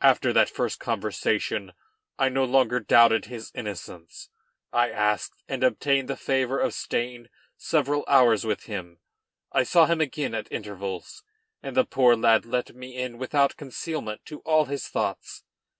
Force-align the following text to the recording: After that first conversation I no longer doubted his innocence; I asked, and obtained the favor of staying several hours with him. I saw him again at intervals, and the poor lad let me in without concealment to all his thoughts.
After 0.00 0.32
that 0.32 0.48
first 0.48 0.78
conversation 0.78 1.72
I 2.16 2.28
no 2.28 2.44
longer 2.44 2.78
doubted 2.78 3.24
his 3.24 3.50
innocence; 3.56 4.28
I 4.72 4.88
asked, 4.88 5.42
and 5.48 5.64
obtained 5.64 6.06
the 6.08 6.16
favor 6.16 6.60
of 6.60 6.72
staying 6.74 7.26
several 7.56 8.04
hours 8.06 8.46
with 8.46 8.66
him. 8.66 9.00
I 9.50 9.64
saw 9.64 9.86
him 9.86 10.00
again 10.00 10.32
at 10.32 10.46
intervals, 10.52 11.24
and 11.60 11.76
the 11.76 11.84
poor 11.84 12.14
lad 12.14 12.46
let 12.46 12.72
me 12.76 12.96
in 12.96 13.18
without 13.18 13.56
concealment 13.56 14.24
to 14.26 14.38
all 14.42 14.66
his 14.66 14.86
thoughts. 14.86 15.42